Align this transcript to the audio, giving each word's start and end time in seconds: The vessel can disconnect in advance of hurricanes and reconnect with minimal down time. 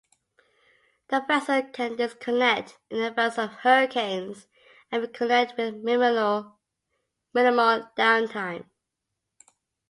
The 1.09 1.23
vessel 1.27 1.61
can 1.61 1.95
disconnect 1.95 2.79
in 2.89 3.01
advance 3.01 3.37
of 3.37 3.51
hurricanes 3.51 4.47
and 4.91 5.03
reconnect 5.03 5.55
with 5.57 5.75
minimal 5.75 6.57
down 7.95 8.27
time. 8.27 8.67